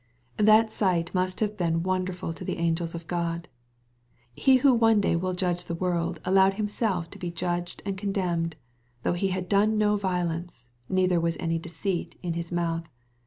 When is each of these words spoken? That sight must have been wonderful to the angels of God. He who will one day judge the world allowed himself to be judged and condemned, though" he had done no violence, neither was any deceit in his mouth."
That 0.39 0.71
sight 0.71 1.13
must 1.13 1.41
have 1.41 1.55
been 1.55 1.83
wonderful 1.83 2.33
to 2.33 2.43
the 2.43 2.57
angels 2.57 2.95
of 2.95 3.05
God. 3.05 3.47
He 4.33 4.55
who 4.55 4.71
will 4.71 4.79
one 4.79 4.99
day 4.99 5.15
judge 5.35 5.65
the 5.65 5.75
world 5.75 6.19
allowed 6.25 6.55
himself 6.55 7.11
to 7.11 7.19
be 7.19 7.29
judged 7.29 7.83
and 7.85 7.95
condemned, 7.95 8.55
though" 9.03 9.13
he 9.13 9.27
had 9.27 9.47
done 9.47 9.77
no 9.77 9.97
violence, 9.97 10.69
neither 10.89 11.19
was 11.19 11.37
any 11.39 11.59
deceit 11.59 12.17
in 12.23 12.33
his 12.33 12.51
mouth." 12.51 12.87